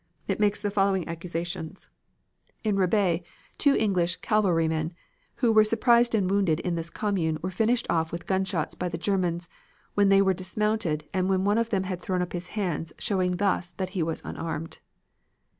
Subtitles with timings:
[0.27, 1.87] It makes the following accusations:
[2.63, 3.21] "In Rebais,
[3.59, 4.95] two English cavalrymen
[5.35, 8.97] who were surprised and wounded in this commune were finished off with gunshots by the
[8.97, 9.47] Germans
[9.93, 13.35] when they were dismounted and when one of them had thrown up his hands, showing
[13.37, 14.79] thus that he was unarmed.